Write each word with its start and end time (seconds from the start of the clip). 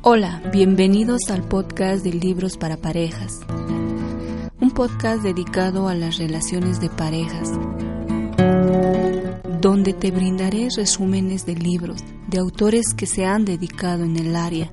Hola, 0.00 0.42
bienvenidos 0.50 1.28
al 1.28 1.42
podcast 1.42 2.02
de 2.02 2.14
Libros 2.14 2.56
para 2.56 2.78
Parejas, 2.78 3.40
un 4.62 4.70
podcast 4.70 5.22
dedicado 5.22 5.88
a 5.88 5.94
las 5.94 6.16
relaciones 6.16 6.80
de 6.80 6.88
parejas, 6.88 7.50
donde 9.60 9.92
te 9.92 10.10
brindaré 10.10 10.68
resúmenes 10.74 11.44
de 11.44 11.56
libros 11.56 12.02
de 12.26 12.38
autores 12.38 12.94
que 12.96 13.04
se 13.04 13.26
han 13.26 13.44
dedicado 13.44 14.04
en 14.04 14.16
el 14.16 14.36
área. 14.36 14.70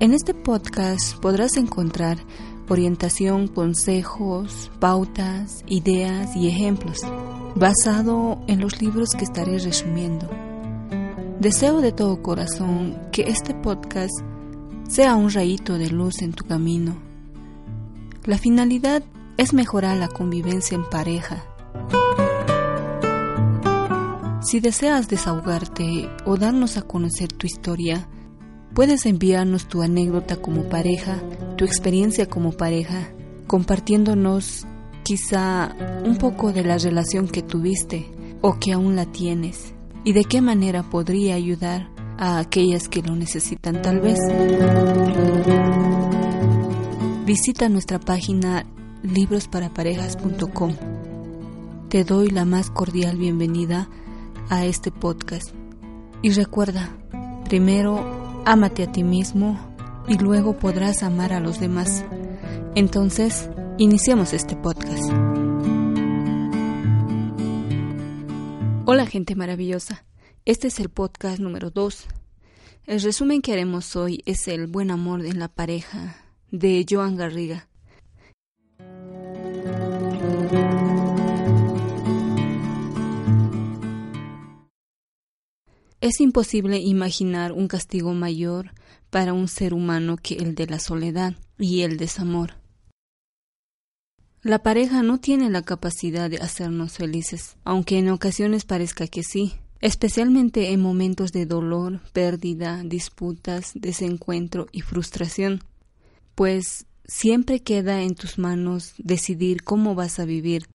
En 0.00 0.14
este 0.14 0.32
podcast 0.32 1.18
podrás 1.18 1.58
encontrar 1.58 2.16
orientación, 2.72 3.48
consejos, 3.48 4.70
pautas, 4.80 5.62
ideas 5.66 6.34
y 6.34 6.48
ejemplos, 6.48 7.02
basado 7.54 8.40
en 8.46 8.60
los 8.60 8.80
libros 8.80 9.10
que 9.10 9.24
estaré 9.24 9.58
resumiendo. 9.58 10.28
Deseo 11.40 11.80
de 11.80 11.92
todo 11.92 12.22
corazón 12.22 12.98
que 13.12 13.22
este 13.22 13.54
podcast 13.54 14.12
sea 14.88 15.16
un 15.16 15.30
rayito 15.30 15.78
de 15.78 15.90
luz 15.90 16.22
en 16.22 16.32
tu 16.32 16.44
camino. 16.44 16.96
La 18.24 18.38
finalidad 18.38 19.02
es 19.36 19.52
mejorar 19.52 19.96
la 19.96 20.08
convivencia 20.08 20.76
en 20.76 20.84
pareja. 20.88 21.42
Si 24.42 24.60
deseas 24.60 25.08
desahogarte 25.08 26.08
o 26.24 26.36
darnos 26.36 26.76
a 26.76 26.82
conocer 26.82 27.32
tu 27.32 27.46
historia, 27.46 28.08
puedes 28.74 29.06
enviarnos 29.06 29.66
tu 29.66 29.82
anécdota 29.82 30.36
como 30.36 30.68
pareja, 30.68 31.18
tu 31.56 31.64
experiencia 31.64 32.28
como 32.28 32.52
pareja, 32.52 33.08
compartiéndonos 33.46 34.66
quizá 35.02 35.74
un 36.04 36.16
poco 36.16 36.52
de 36.52 36.64
la 36.64 36.78
relación 36.78 37.28
que 37.28 37.42
tuviste 37.42 38.10
o 38.40 38.58
que 38.58 38.72
aún 38.72 38.96
la 38.96 39.06
tienes 39.06 39.74
y 40.04 40.12
de 40.12 40.24
qué 40.24 40.40
manera 40.40 40.82
podría 40.82 41.34
ayudar 41.34 41.88
a 42.18 42.38
aquellas 42.38 42.88
que 42.88 43.02
lo 43.02 43.16
necesitan 43.16 43.82
tal 43.82 44.00
vez. 44.00 44.18
Visita 47.24 47.68
nuestra 47.68 47.98
página 47.98 48.66
librosparaparejas.com. 49.02 50.74
Te 51.88 52.04
doy 52.04 52.30
la 52.30 52.44
más 52.44 52.70
cordial 52.70 53.16
bienvenida 53.16 53.88
a 54.48 54.64
este 54.64 54.90
podcast. 54.90 55.50
Y 56.22 56.30
recuerda, 56.30 56.90
primero 57.48 58.42
ámate 58.44 58.84
a 58.84 58.92
ti 58.92 59.02
mismo 59.02 59.58
y 60.08 60.18
luego 60.18 60.56
podrás 60.56 61.02
amar 61.02 61.32
a 61.32 61.40
los 61.40 61.60
demás. 61.60 62.04
Entonces, 62.74 63.48
iniciemos 63.78 64.32
este 64.32 64.56
podcast. 64.56 65.10
Hola 68.84 69.06
gente 69.06 69.34
maravillosa, 69.34 70.04
este 70.44 70.68
es 70.68 70.78
el 70.80 70.88
podcast 70.88 71.38
número 71.38 71.70
2. 71.70 72.06
El 72.86 73.00
resumen 73.00 73.42
que 73.42 73.52
haremos 73.52 73.96
hoy 73.96 74.22
es 74.26 74.48
el 74.48 74.66
buen 74.66 74.90
amor 74.90 75.24
en 75.24 75.38
la 75.38 75.48
pareja 75.48 76.16
de 76.50 76.84
Joan 76.88 77.16
Garriga. 77.16 77.68
Es 86.00 86.20
imposible 86.20 86.78
imaginar 86.78 87.52
un 87.52 87.68
castigo 87.68 88.12
mayor 88.12 88.72
para 89.10 89.32
un 89.32 89.46
ser 89.46 89.72
humano 89.72 90.16
que 90.16 90.34
el 90.34 90.56
de 90.56 90.66
la 90.66 90.80
soledad 90.80 91.34
y 91.58 91.82
el 91.82 91.96
desamor. 91.96 92.61
La 94.44 94.60
pareja 94.60 95.04
no 95.04 95.20
tiene 95.20 95.50
la 95.50 95.62
capacidad 95.62 96.28
de 96.28 96.38
hacernos 96.38 96.94
felices, 96.94 97.56
aunque 97.62 97.98
en 97.98 98.10
ocasiones 98.10 98.64
parezca 98.64 99.06
que 99.06 99.22
sí, 99.22 99.54
especialmente 99.80 100.72
en 100.72 100.80
momentos 100.80 101.30
de 101.30 101.46
dolor, 101.46 102.00
pérdida, 102.12 102.82
disputas, 102.84 103.70
desencuentro 103.74 104.66
y 104.72 104.80
frustración, 104.80 105.62
pues 106.34 106.86
siempre 107.04 107.60
queda 107.60 108.02
en 108.02 108.16
tus 108.16 108.36
manos 108.36 108.94
decidir 108.98 109.62
cómo 109.62 109.94
vas 109.94 110.18
a 110.18 110.24
vivir 110.24 110.66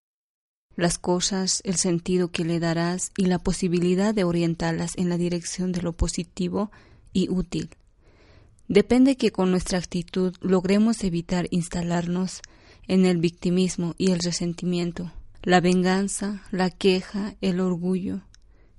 las 0.78 0.98
cosas, 0.98 1.62
el 1.66 1.76
sentido 1.76 2.32
que 2.32 2.46
le 2.46 2.62
darás 2.62 3.12
y 3.18 3.26
la 3.26 3.40
posibilidad 3.40 4.14
de 4.14 4.24
orientarlas 4.24 4.94
en 4.96 5.10
la 5.10 5.18
dirección 5.18 5.74
de 5.74 5.82
lo 5.82 5.92
positivo 5.92 6.72
y 7.12 7.28
útil. 7.30 7.72
Depende 8.70 9.18
que 9.18 9.32
con 9.32 9.52
nuestra 9.52 9.78
actitud 9.78 10.36
logremos 10.40 11.04
evitar 11.04 11.48
instalarnos 11.52 12.42
en 12.88 13.06
el 13.06 13.18
victimismo 13.18 13.96
y 13.98 14.12
el 14.12 14.20
resentimiento, 14.20 15.12
la 15.44 15.62
venganza, 15.62 16.44
la 16.52 16.70
queja, 16.70 17.36
el 17.42 17.60
orgullo, 17.60 18.22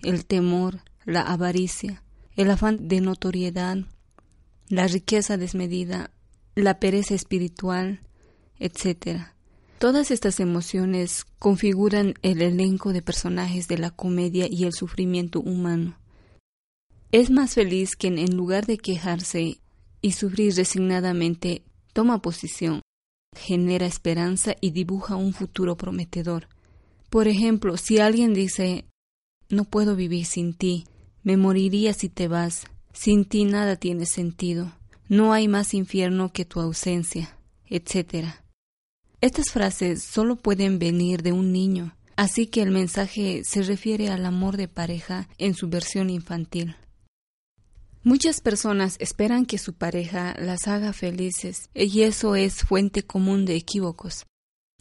el 0.02 0.24
temor, 0.24 0.80
la 1.04 1.22
avaricia, 1.22 2.02
el 2.36 2.50
afán 2.50 2.88
de 2.88 3.00
notoriedad, 3.00 3.78
la 4.68 4.86
riqueza 4.86 5.36
desmedida, 5.36 6.10
la 6.54 6.78
pereza 6.78 7.14
espiritual, 7.14 8.00
etc. 8.58 9.28
Todas 9.78 10.10
estas 10.10 10.40
emociones 10.40 11.24
configuran 11.38 12.14
el 12.22 12.42
elenco 12.42 12.92
de 12.92 13.02
personajes 13.02 13.68
de 13.68 13.78
la 13.78 13.90
comedia 13.90 14.46
y 14.50 14.64
el 14.64 14.72
sufrimiento 14.72 15.40
humano. 15.40 15.96
Es 17.12 17.30
más 17.30 17.54
feliz 17.54 17.96
quien 17.96 18.18
en 18.18 18.36
lugar 18.36 18.66
de 18.66 18.76
quejarse 18.76 19.60
y 20.02 20.12
sufrir 20.12 20.54
resignadamente 20.54 21.62
toma 21.92 22.20
posición, 22.20 22.82
genera 23.38 23.86
esperanza 23.86 24.56
y 24.60 24.70
dibuja 24.70 25.16
un 25.16 25.32
futuro 25.32 25.76
prometedor. 25.76 26.48
Por 27.10 27.28
ejemplo, 27.28 27.76
si 27.76 27.98
alguien 27.98 28.34
dice 28.34 28.84
no 29.48 29.64
puedo 29.64 29.96
vivir 29.96 30.26
sin 30.26 30.52
ti, 30.52 30.84
me 31.22 31.36
moriría 31.36 31.94
si 31.94 32.08
te 32.08 32.28
vas, 32.28 32.66
sin 32.92 33.24
ti 33.24 33.44
nada 33.44 33.76
tiene 33.76 34.04
sentido, 34.04 34.72
no 35.08 35.32
hay 35.32 35.48
más 35.48 35.72
infierno 35.72 36.32
que 36.32 36.44
tu 36.44 36.60
ausencia, 36.60 37.34
etc. 37.66 38.26
Estas 39.20 39.50
frases 39.50 40.02
solo 40.02 40.36
pueden 40.36 40.78
venir 40.78 41.22
de 41.22 41.32
un 41.32 41.52
niño, 41.52 41.96
así 42.16 42.46
que 42.46 42.62
el 42.62 42.70
mensaje 42.70 43.42
se 43.44 43.62
refiere 43.62 44.10
al 44.10 44.26
amor 44.26 44.56
de 44.56 44.68
pareja 44.68 45.28
en 45.38 45.54
su 45.54 45.68
versión 45.68 46.10
infantil. 46.10 46.76
Muchas 48.08 48.40
personas 48.40 48.96
esperan 49.00 49.44
que 49.44 49.58
su 49.58 49.74
pareja 49.74 50.34
las 50.38 50.66
haga 50.66 50.94
felices 50.94 51.68
y 51.74 52.04
eso 52.04 52.36
es 52.36 52.62
fuente 52.62 53.02
común 53.02 53.44
de 53.44 53.54
equívocos. 53.54 54.24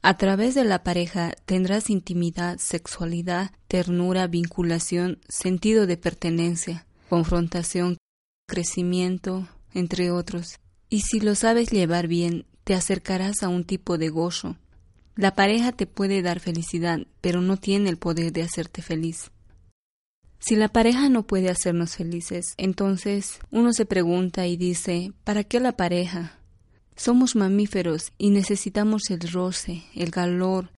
A 0.02 0.16
través 0.16 0.56
de 0.56 0.64
la 0.64 0.82
pareja 0.82 1.34
tendrás 1.46 1.90
intimidad, 1.90 2.58
sexualidad, 2.58 3.52
ternura, 3.68 4.28
vinculación, 4.28 5.20
sentido 5.28 5.88
de 5.88 5.98
pertenencia, 5.98 6.88
confrontación, 7.10 7.98
crecimiento, 8.48 9.50
entre 9.74 10.10
otros. 10.10 10.62
Y 10.88 11.02
si 11.02 11.20
lo 11.20 11.36
sabes 11.36 11.70
llevar 11.70 12.08
bien, 12.08 12.46
te 12.64 12.76
acercarás 12.76 13.44
a 13.44 13.50
un 13.50 13.66
tipo 13.66 13.98
de 13.98 14.08
gozo. 14.08 14.56
La 15.18 15.36
pareja 15.36 15.74
te 15.74 15.86
puede 15.86 16.22
dar 16.22 16.40
felicidad, 16.40 17.00
pero 17.20 17.42
no 17.42 17.58
tiene 17.58 17.90
el 17.90 17.98
poder 17.98 18.32
de 18.32 18.44
hacerte 18.44 18.82
feliz. 18.82 19.32
Si 20.40 20.56
la 20.56 20.68
pareja 20.68 21.10
no 21.10 21.24
puede 21.24 21.50
hacernos 21.50 21.96
felices, 21.96 22.54
entonces 22.58 23.40
uno 23.52 23.74
se 23.74 23.86
pregunta 23.86 24.48
y 24.48 24.56
dice, 24.56 25.12
¿para 25.24 25.44
qué 25.44 25.60
la 25.60 25.74
pareja? 25.74 26.40
Somos 26.96 27.36
mamíferos 27.36 28.12
y 28.18 28.30
necesitamos 28.30 29.10
el 29.10 29.20
roce, 29.20 29.84
el 29.96 30.12
calor, 30.12 30.72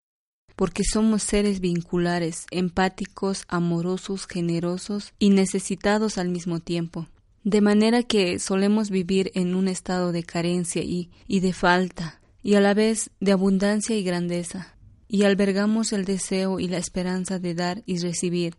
porque 0.55 0.83
somos 0.83 1.23
seres 1.23 1.59
vinculares, 1.61 2.45
empáticos, 2.51 3.45
amorosos, 3.47 4.27
generosos 4.27 5.13
y 5.17 5.29
necesitados 5.29 6.17
al 6.17 6.29
mismo 6.29 6.59
tiempo. 6.59 7.07
De 7.45 7.61
manera 7.61 8.03
que 8.03 8.39
solemos 8.39 8.89
vivir 8.89 9.31
en 9.33 9.55
un 9.55 9.69
estado 9.69 10.11
de 10.11 10.23
carencia 10.23 10.83
y, 10.83 11.09
y 11.27 11.39
de 11.39 11.53
falta, 11.53 12.19
y 12.43 12.55
a 12.55 12.61
la 12.61 12.73
vez 12.73 13.11
de 13.21 13.31
abundancia 13.31 13.95
y 13.97 14.03
grandeza, 14.03 14.75
y 15.07 15.23
albergamos 15.23 15.93
el 15.93 16.03
deseo 16.03 16.59
y 16.59 16.67
la 16.67 16.77
esperanza 16.77 17.39
de 17.39 17.55
dar 17.55 17.81
y 17.85 17.99
recibir, 17.99 18.57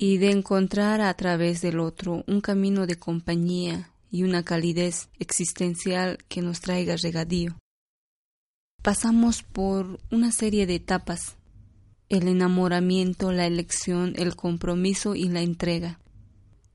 y 0.00 0.18
de 0.18 0.30
encontrar 0.30 1.00
a 1.00 1.12
través 1.14 1.60
del 1.60 1.80
otro 1.80 2.22
un 2.28 2.40
camino 2.40 2.86
de 2.86 2.96
compañía 2.96 3.90
y 4.12 4.22
una 4.22 4.44
calidez 4.44 5.08
existencial 5.18 6.18
que 6.28 6.40
nos 6.40 6.60
traiga 6.60 6.96
regadío. 6.96 7.58
Pasamos 8.80 9.42
por 9.42 9.98
una 10.10 10.30
serie 10.32 10.66
de 10.66 10.76
etapas. 10.76 11.34
el 12.08 12.26
enamoramiento, 12.26 13.32
la 13.32 13.46
elección, 13.46 14.14
el 14.16 14.34
compromiso 14.34 15.14
y 15.14 15.28
la 15.28 15.42
entrega. 15.42 16.00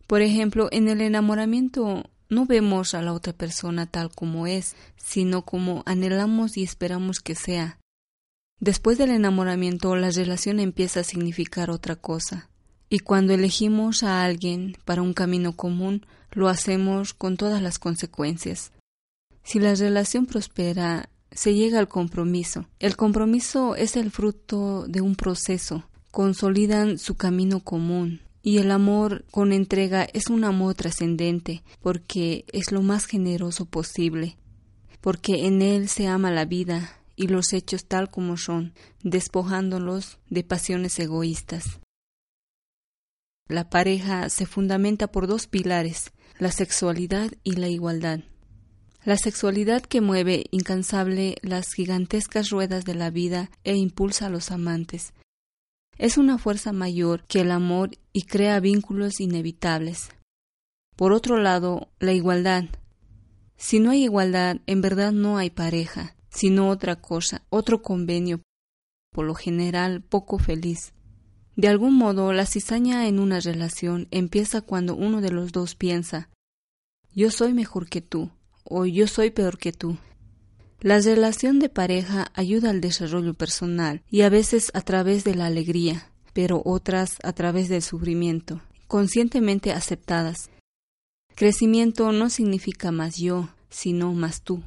Por 0.06 0.22
ejemplo, 0.22 0.68
en 0.72 0.88
el 0.90 1.02
enamoramiento 1.02 2.04
no 2.30 2.46
vemos 2.46 2.94
a 2.94 3.02
la 3.02 3.14
otra 3.14 3.34
persona 3.34 3.88
tal 3.88 4.14
como 4.14 4.46
es, 4.46 4.76
sino 4.96 5.44
como 5.44 5.82
anhelamos 5.88 6.56
y 6.56 6.62
esperamos 6.62 7.20
que 7.20 7.34
sea. 7.34 7.80
Después 8.60 9.00
del 9.00 9.10
enamoramiento, 9.10 9.96
la 9.96 10.12
relación 10.12 10.60
empieza 10.60 11.00
a 11.00 11.04
significar 11.04 11.72
otra 11.72 11.96
cosa. 11.96 12.52
Y 12.94 13.00
cuando 13.00 13.34
elegimos 13.34 14.04
a 14.04 14.24
alguien 14.24 14.78
para 14.86 15.02
un 15.02 15.16
camino 15.16 15.56
común, 15.56 16.06
lo 16.32 16.48
hacemos 16.48 17.16
con 17.16 17.38
todas 17.38 17.60
las 17.60 17.80
consecuencias. 17.80 18.72
Si 19.44 19.58
la 19.58 19.74
relación 19.74 20.28
prospera, 20.28 21.10
se 21.32 21.56
llega 21.56 21.80
al 21.80 21.88
compromiso. 21.88 22.68
El 22.78 22.96
compromiso 22.96 23.76
es 23.76 23.96
el 23.96 24.12
fruto 24.12 24.86
de 24.88 25.02
un 25.02 25.16
proceso. 25.16 25.90
Consolidan 26.12 27.00
su 27.00 27.16
camino 27.16 27.62
común. 27.62 28.22
Y 28.44 28.60
el 28.60 28.70
amor 28.70 29.26
con 29.32 29.54
entrega 29.54 30.04
es 30.14 30.28
un 30.28 30.44
amor 30.44 30.76
trascendente, 30.76 31.64
porque 31.82 32.46
es 32.54 32.72
lo 32.72 32.84
más 32.84 33.08
generoso 33.08 33.66
posible, 33.66 34.38
porque 35.02 35.48
en 35.48 35.64
él 35.64 35.90
se 35.90 36.06
ama 36.06 36.30
la 36.30 36.46
vida 36.46 37.00
y 37.16 37.26
los 37.26 37.54
hechos 37.54 37.86
tal 37.86 38.12
como 38.12 38.38
son, 38.38 38.76
despojándolos 39.02 40.20
de 40.30 40.44
pasiones 40.44 41.00
egoístas. 41.00 41.80
La 43.50 43.70
pareja 43.70 44.30
se 44.30 44.46
fundamenta 44.46 45.08
por 45.12 45.28
dos 45.28 45.48
pilares, 45.48 46.12
la 46.40 46.52
sexualidad 46.52 47.32
y 47.44 47.56
la 47.56 47.68
igualdad. 47.68 48.22
La 49.04 49.18
sexualidad 49.18 49.82
que 49.82 50.00
mueve 50.00 50.46
incansable 50.52 51.36
las 51.42 51.74
gigantescas 51.74 52.50
ruedas 52.50 52.86
de 52.86 52.96
la 52.96 53.10
vida 53.10 53.52
e 53.66 53.76
impulsa 53.76 54.28
a 54.28 54.30
los 54.30 54.50
amantes. 54.50 55.14
Es 55.98 56.18
una 56.18 56.38
fuerza 56.38 56.72
mayor 56.72 57.26
que 57.28 57.42
el 57.42 57.52
amor 57.52 57.92
y 58.14 58.24
crea 58.24 58.62
vínculos 58.62 59.20
inevitables. 59.20 60.10
Por 60.96 61.12
otro 61.12 61.38
lado, 61.38 61.90
la 62.00 62.14
igualdad. 62.14 62.66
Si 63.58 63.80
no 63.80 63.92
hay 63.92 64.04
igualdad, 64.06 64.62
en 64.68 64.82
verdad 64.82 65.12
no 65.12 65.38
hay 65.38 65.50
pareja, 65.50 66.16
sino 66.30 66.70
otra 66.70 66.96
cosa, 66.96 67.44
otro 67.50 67.82
convenio, 67.82 68.42
por 69.12 69.26
lo 69.26 69.36
general 69.36 70.02
poco 70.02 70.40
feliz. 70.40 70.94
De 71.56 71.68
algún 71.68 71.96
modo, 71.96 72.34
la 72.34 72.46
cizaña 72.46 73.08
en 73.08 73.20
una 73.20 73.40
relación 73.40 74.08
empieza 74.12 74.62
cuando 74.62 74.96
uno 74.96 75.22
de 75.22 75.32
los 75.32 75.52
dos 75.52 75.76
piensa 75.76 76.30
yo 77.16 77.30
soy 77.30 77.54
mejor 77.54 77.88
que 77.90 78.02
tú 78.02 78.32
o 78.64 78.86
yo 78.86 79.08
soy 79.08 79.30
peor 79.30 79.60
que 79.60 79.72
tú. 79.72 79.98
La 80.80 81.00
relación 81.00 81.60
de 81.60 81.70
pareja 81.70 82.32
ayuda 82.34 82.72
al 82.72 82.82
desarrollo 82.82 83.36
personal 83.36 84.02
y 84.10 84.22
a 84.22 84.30
veces 84.30 84.72
a 84.74 84.82
través 84.82 85.24
de 85.24 85.36
la 85.36 85.46
alegría, 85.46 86.10
pero 86.34 86.62
otras 86.66 87.18
a 87.22 87.34
través 87.34 87.70
del 87.70 87.84
sufrimiento, 87.84 88.62
conscientemente 88.88 89.72
aceptadas. 89.72 90.50
Crecimiento 91.36 92.12
no 92.12 92.30
significa 92.30 92.92
más 92.92 93.18
yo, 93.18 93.50
sino 93.70 94.14
más 94.14 94.42
tú. 94.42 94.64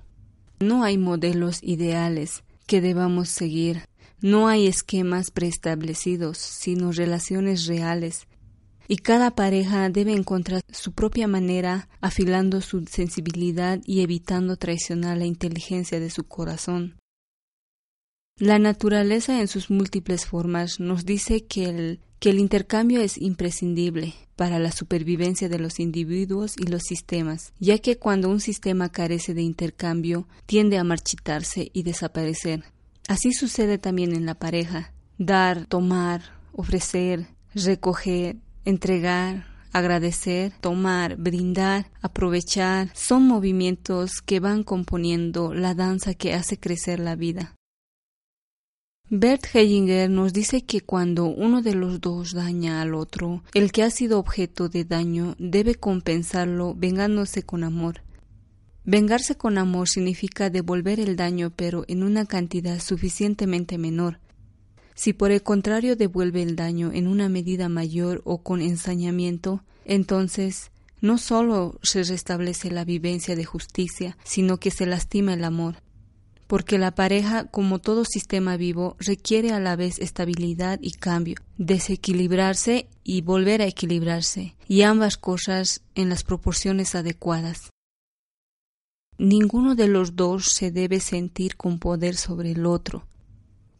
No 0.60 0.84
hay 0.84 0.98
modelos 0.98 1.58
ideales 1.62 2.44
que 2.66 2.80
debamos 2.80 3.28
seguir, 3.28 3.82
no 4.20 4.48
hay 4.48 4.66
esquemas 4.66 5.30
preestablecidos, 5.30 6.38
sino 6.38 6.92
relaciones 6.92 7.66
reales. 7.66 8.26
Y 8.88 8.98
cada 8.98 9.32
pareja 9.34 9.88
debe 9.90 10.12
encontrar 10.12 10.62
su 10.72 10.92
propia 10.92 11.26
manera, 11.26 11.88
afilando 12.00 12.60
su 12.60 12.84
sensibilidad 12.86 13.80
y 13.84 14.02
evitando 14.02 14.56
traicionar 14.56 15.18
la 15.18 15.24
inteligencia 15.26 15.98
de 15.98 16.10
su 16.10 16.24
corazón. 16.24 16.96
La 18.38 18.58
naturaleza 18.58 19.40
en 19.40 19.48
sus 19.48 19.70
múltiples 19.70 20.26
formas 20.26 20.78
nos 20.78 21.06
dice 21.06 21.46
que 21.46 21.64
el, 21.64 22.00
que 22.20 22.30
el 22.30 22.38
intercambio 22.38 23.00
es 23.00 23.16
imprescindible 23.16 24.14
para 24.36 24.58
la 24.58 24.72
supervivencia 24.72 25.48
de 25.48 25.58
los 25.58 25.80
individuos 25.80 26.54
y 26.58 26.66
los 26.66 26.82
sistemas, 26.82 27.54
ya 27.58 27.78
que 27.78 27.96
cuando 27.96 28.28
un 28.28 28.40
sistema 28.40 28.90
carece 28.90 29.32
de 29.32 29.40
intercambio 29.40 30.28
tiende 30.44 30.76
a 30.76 30.84
marchitarse 30.84 31.70
y 31.72 31.82
desaparecer. 31.82 32.75
Así 33.08 33.32
sucede 33.32 33.78
también 33.78 34.14
en 34.14 34.26
la 34.26 34.34
pareja. 34.34 34.92
Dar, 35.18 35.66
tomar, 35.66 36.22
ofrecer, 36.52 37.26
recoger, 37.54 38.36
entregar, 38.64 39.46
agradecer, 39.72 40.52
tomar, 40.60 41.16
brindar, 41.16 41.90
aprovechar, 42.02 42.90
son 42.94 43.26
movimientos 43.26 44.22
que 44.22 44.40
van 44.40 44.64
componiendo 44.64 45.54
la 45.54 45.74
danza 45.74 46.14
que 46.14 46.34
hace 46.34 46.58
crecer 46.58 46.98
la 46.98 47.14
vida. 47.14 47.54
Bert 49.08 49.46
Hellinger 49.54 50.10
nos 50.10 50.32
dice 50.32 50.64
que 50.64 50.80
cuando 50.80 51.26
uno 51.26 51.62
de 51.62 51.74
los 51.74 52.00
dos 52.00 52.32
daña 52.32 52.82
al 52.82 52.92
otro, 52.94 53.44
el 53.54 53.70
que 53.70 53.84
ha 53.84 53.90
sido 53.90 54.18
objeto 54.18 54.68
de 54.68 54.84
daño 54.84 55.36
debe 55.38 55.76
compensarlo 55.76 56.74
vengándose 56.74 57.44
con 57.44 57.62
amor. 57.62 58.02
Vengarse 58.88 59.36
con 59.36 59.58
amor 59.58 59.88
significa 59.88 60.48
devolver 60.48 61.00
el 61.00 61.16
daño 61.16 61.52
pero 61.54 61.84
en 61.88 62.04
una 62.04 62.24
cantidad 62.24 62.78
suficientemente 62.78 63.78
menor. 63.78 64.20
Si 64.94 65.12
por 65.12 65.32
el 65.32 65.42
contrario 65.42 65.96
devuelve 65.96 66.42
el 66.42 66.54
daño 66.54 66.92
en 66.92 67.08
una 67.08 67.28
medida 67.28 67.68
mayor 67.68 68.22
o 68.24 68.38
con 68.38 68.62
ensañamiento, 68.62 69.64
entonces 69.84 70.70
no 71.00 71.18
sólo 71.18 71.80
se 71.82 72.04
restablece 72.04 72.70
la 72.70 72.84
vivencia 72.84 73.34
de 73.34 73.44
justicia, 73.44 74.16
sino 74.22 74.58
que 74.58 74.70
se 74.70 74.86
lastima 74.86 75.34
el 75.34 75.42
amor. 75.42 75.82
Porque 76.46 76.78
la 76.78 76.94
pareja, 76.94 77.44
como 77.48 77.80
todo 77.80 78.04
sistema 78.04 78.56
vivo, 78.56 78.96
requiere 79.00 79.50
a 79.50 79.58
la 79.58 79.74
vez 79.74 79.98
estabilidad 79.98 80.78
y 80.80 80.92
cambio, 80.92 81.36
desequilibrarse 81.58 82.86
y 83.02 83.22
volver 83.22 83.62
a 83.62 83.66
equilibrarse, 83.66 84.54
y 84.68 84.82
ambas 84.82 85.16
cosas 85.16 85.82
en 85.96 86.08
las 86.08 86.22
proporciones 86.22 86.94
adecuadas. 86.94 87.72
Ninguno 89.18 89.74
de 89.74 89.88
los 89.88 90.14
dos 90.14 90.44
se 90.44 90.70
debe 90.70 91.00
sentir 91.00 91.56
con 91.56 91.78
poder 91.78 92.16
sobre 92.16 92.50
el 92.50 92.66
otro. 92.66 93.06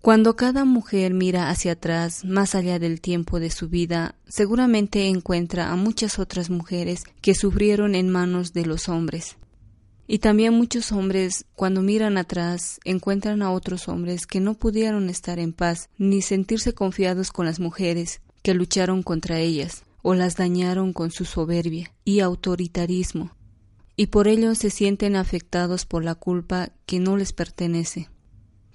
Cuando 0.01 0.35
cada 0.35 0.65
mujer 0.65 1.13
mira 1.13 1.51
hacia 1.51 1.73
atrás, 1.73 2.25
más 2.25 2.55
allá 2.55 2.79
del 2.79 3.03
tiempo 3.03 3.39
de 3.39 3.51
su 3.51 3.69
vida, 3.69 4.15
seguramente 4.27 5.09
encuentra 5.09 5.71
a 5.71 5.77
muchas 5.77 6.19
otras 6.19 6.49
mujeres 6.49 7.05
que 7.21 7.35
sufrieron 7.35 7.95
en 7.95 8.09
manos 8.09 8.55
de 8.55 8.65
los 8.65 8.89
hombres. 8.89 9.37
Y 10.07 10.21
también 10.21 10.55
muchos 10.55 10.91
hombres, 10.91 11.45
cuando 11.55 11.83
miran 11.83 12.17
atrás, 12.17 12.81
encuentran 12.85 13.43
a 13.43 13.51
otros 13.51 13.89
hombres 13.89 14.27
que 14.27 14.41
no 14.41 14.55
pudieron 14.55 15.11
estar 15.11 15.39
en 15.39 15.53
paz 15.53 15.91
ni 15.99 16.23
sentirse 16.23 16.73
confiados 16.73 17.31
con 17.31 17.45
las 17.45 17.61
mujeres 17.61 18.23
que 18.43 18.55
lucharon 18.55 19.03
contra 19.03 19.41
ellas 19.41 19.83
o 20.01 20.15
las 20.15 20.37
dañaron 20.37 20.95
con 20.95 21.11
su 21.11 21.27
soberbia 21.27 21.93
y 22.05 22.21
autoritarismo 22.21 23.33
y 23.97 24.07
por 24.09 24.29
ello 24.29 24.55
se 24.55 24.71
sienten 24.71 25.17
afectados 25.17 25.87
por 25.87 26.05
la 26.05 26.15
culpa 26.15 26.71
que 26.85 27.01
no 27.01 27.17
les 27.17 27.33
pertenece. 27.33 28.09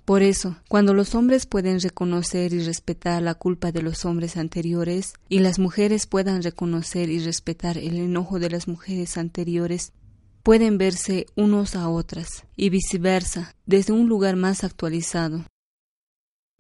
Por 0.04 0.24
eso, 0.24 0.58
cuando 0.68 0.94
los 0.94 1.14
hombres 1.14 1.46
pueden 1.46 1.80
reconocer 1.80 2.54
y 2.54 2.64
respetar 2.64 3.22
la 3.22 3.36
culpa 3.36 3.72
de 3.72 3.84
los 3.84 4.04
hombres 4.04 4.36
anteriores, 4.36 5.14
y 5.30 5.40
las 5.40 5.60
mujeres 5.60 6.08
puedan 6.08 6.42
reconocer 6.42 7.10
y 7.10 7.20
respetar 7.20 7.78
el 7.78 7.98
enojo 7.98 8.40
de 8.40 8.50
las 8.50 8.68
mujeres 8.68 9.18
anteriores, 9.18 9.94
pueden 10.42 10.80
verse 10.80 11.28
unos 11.36 11.76
a 11.76 11.88
otras, 11.88 12.46
y 12.58 12.70
viceversa, 12.70 13.56
desde 13.68 13.94
un 13.94 14.10
lugar 14.10 14.36
más 14.36 14.64
actualizado. 14.64 15.46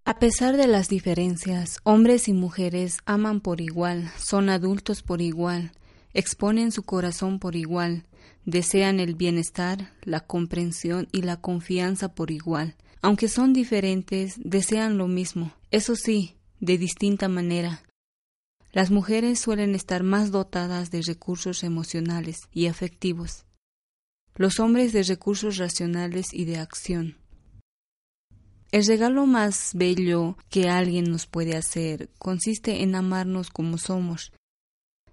A 0.05 0.19
pesar 0.19 0.55
de 0.55 0.67
las 0.67 0.87
diferencias, 0.87 1.79
hombres 1.83 2.27
y 2.27 2.33
mujeres 2.33 2.99
aman 3.05 3.41
por 3.41 3.59
igual, 3.59 4.11
son 4.17 4.49
adultos 4.49 5.01
por 5.01 5.21
igual, 5.21 5.71
exponen 6.13 6.71
su 6.71 6.83
corazón 6.83 7.39
por 7.39 7.55
igual, 7.55 8.05
desean 8.45 8.99
el 8.99 9.15
bienestar, 9.15 9.93
la 10.03 10.21
comprensión 10.21 11.07
y 11.11 11.21
la 11.21 11.37
confianza 11.37 12.13
por 12.13 12.31
igual. 12.31 12.75
Aunque 13.01 13.27
son 13.27 13.53
diferentes, 13.53 14.35
desean 14.37 14.97
lo 14.97 15.07
mismo, 15.07 15.53
eso 15.71 15.95
sí, 15.95 16.35
de 16.59 16.77
distinta 16.77 17.27
manera. 17.27 17.83
Las 18.71 18.91
mujeres 18.91 19.39
suelen 19.39 19.75
estar 19.75 20.03
más 20.03 20.31
dotadas 20.31 20.91
de 20.91 21.01
recursos 21.01 21.63
emocionales 21.63 22.41
y 22.53 22.67
afectivos, 22.67 23.45
los 24.35 24.59
hombres 24.59 24.93
de 24.93 25.03
recursos 25.03 25.57
racionales 25.57 26.27
y 26.31 26.45
de 26.45 26.57
acción. 26.57 27.17
El 28.71 28.85
regalo 28.85 29.25
más 29.25 29.71
bello 29.73 30.37
que 30.49 30.69
alguien 30.69 31.11
nos 31.11 31.27
puede 31.27 31.57
hacer 31.57 32.09
consiste 32.17 32.83
en 32.83 32.95
amarnos 32.95 33.49
como 33.49 33.77
somos 33.77 34.31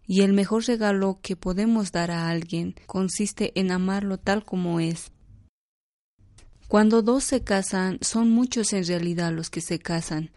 y 0.08 0.22
el 0.22 0.32
mejor 0.32 0.64
regalo 0.64 1.18
que 1.20 1.36
podemos 1.36 1.92
dar 1.92 2.10
a 2.10 2.30
alguien 2.30 2.74
consiste 2.86 3.52
en 3.60 3.70
amarlo 3.70 4.16
tal 4.18 4.42
como 4.42 4.80
es. 4.80 5.12
Cuando 6.66 7.02
dos 7.02 7.24
se 7.24 7.44
casan, 7.44 7.98
son 8.00 8.30
muchos 8.30 8.72
en 8.72 8.86
realidad 8.86 9.32
los 9.32 9.50
que 9.50 9.60
se 9.60 9.78
casan. 9.78 10.30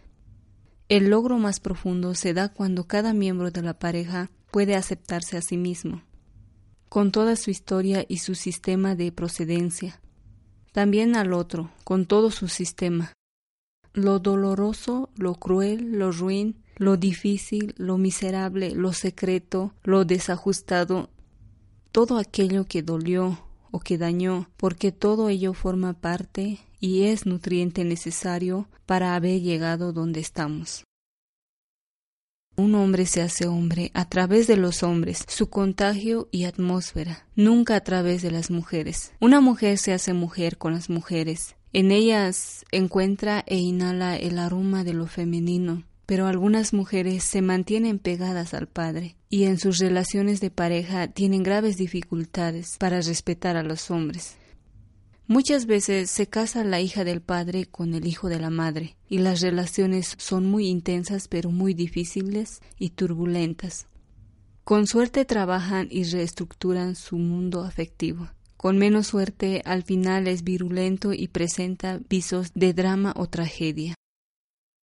El 0.89 1.09
logro 1.09 1.37
más 1.37 1.61
profundo 1.61 2.15
se 2.15 2.33
da 2.33 2.49
cuando 2.49 2.85
cada 2.85 3.13
miembro 3.13 3.49
de 3.49 3.61
la 3.61 3.79
pareja 3.79 4.29
puede 4.51 4.75
aceptarse 4.75 5.37
a 5.37 5.41
sí 5.41 5.55
mismo, 5.55 6.03
con 6.89 7.13
toda 7.13 7.37
su 7.37 7.49
historia 7.49 8.05
y 8.09 8.17
su 8.17 8.35
sistema 8.35 8.95
de 8.95 9.13
procedencia, 9.13 10.01
también 10.73 11.15
al 11.15 11.31
otro, 11.31 11.71
con 11.85 12.05
todo 12.05 12.29
su 12.29 12.49
sistema, 12.49 13.13
lo 13.93 14.19
doloroso, 14.19 15.09
lo 15.15 15.35
cruel, 15.35 15.93
lo 15.97 16.11
ruin, 16.11 16.61
lo 16.81 16.97
difícil, 16.97 17.75
lo 17.77 17.99
miserable, 17.99 18.71
lo 18.71 18.91
secreto, 18.91 19.75
lo 19.83 20.03
desajustado, 20.03 21.11
todo 21.91 22.17
aquello 22.17 22.65
que 22.65 22.81
dolió 22.81 23.39
o 23.69 23.79
que 23.79 23.99
dañó, 23.99 24.49
porque 24.57 24.91
todo 24.91 25.29
ello 25.29 25.53
forma 25.53 25.93
parte 25.93 26.57
y 26.79 27.03
es 27.03 27.27
nutriente 27.27 27.83
necesario 27.83 28.67
para 28.87 29.13
haber 29.13 29.41
llegado 29.41 29.93
donde 29.93 30.21
estamos. 30.21 30.83
Un 32.57 32.73
hombre 32.73 33.05
se 33.05 33.21
hace 33.21 33.45
hombre 33.45 33.91
a 33.93 34.09
través 34.09 34.47
de 34.47 34.57
los 34.57 34.81
hombres, 34.81 35.23
su 35.27 35.51
contagio 35.51 36.29
y 36.31 36.45
atmósfera, 36.45 37.27
nunca 37.35 37.75
a 37.75 37.81
través 37.81 38.23
de 38.23 38.31
las 38.31 38.49
mujeres. 38.49 39.13
Una 39.19 39.39
mujer 39.39 39.77
se 39.77 39.93
hace 39.93 40.13
mujer 40.13 40.57
con 40.57 40.73
las 40.73 40.89
mujeres. 40.89 41.55
En 41.73 41.91
ellas 41.91 42.65
encuentra 42.71 43.43
e 43.45 43.57
inhala 43.57 44.17
el 44.17 44.39
aroma 44.39 44.83
de 44.83 44.93
lo 44.93 45.05
femenino, 45.07 45.83
pero 46.11 46.27
algunas 46.27 46.73
mujeres 46.73 47.23
se 47.23 47.41
mantienen 47.41 47.97
pegadas 47.97 48.53
al 48.53 48.67
padre 48.67 49.15
y 49.29 49.45
en 49.45 49.57
sus 49.57 49.77
relaciones 49.77 50.41
de 50.41 50.51
pareja 50.51 51.07
tienen 51.07 51.41
graves 51.41 51.77
dificultades 51.77 52.75
para 52.77 52.99
respetar 52.99 53.55
a 53.55 53.63
los 53.63 53.89
hombres. 53.89 54.35
Muchas 55.27 55.67
veces 55.67 56.11
se 56.11 56.27
casa 56.27 56.65
la 56.65 56.81
hija 56.81 57.05
del 57.05 57.21
padre 57.21 57.65
con 57.65 57.93
el 57.93 58.07
hijo 58.07 58.27
de 58.27 58.41
la 58.41 58.49
madre, 58.49 58.97
y 59.07 59.19
las 59.19 59.39
relaciones 59.39 60.15
son 60.17 60.47
muy 60.47 60.67
intensas 60.67 61.29
pero 61.29 61.49
muy 61.49 61.73
difíciles 61.73 62.59
y 62.77 62.89
turbulentas. 62.89 63.87
Con 64.65 64.87
suerte 64.87 65.23
trabajan 65.23 65.87
y 65.89 66.03
reestructuran 66.03 66.95
su 66.95 67.15
mundo 67.19 67.63
afectivo. 67.63 68.27
Con 68.57 68.77
menos 68.77 69.07
suerte, 69.07 69.61
al 69.63 69.83
final 69.83 70.27
es 70.27 70.43
virulento 70.43 71.13
y 71.13 71.29
presenta 71.29 72.01
visos 72.09 72.51
de 72.53 72.73
drama 72.73 73.13
o 73.15 73.27
tragedia. 73.27 73.95